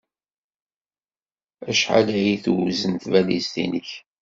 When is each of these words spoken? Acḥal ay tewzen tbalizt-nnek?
Acḥal 1.69 2.07
ay 2.19 2.35
tewzen 2.43 2.93
tbalizt-nnek? 3.03 3.89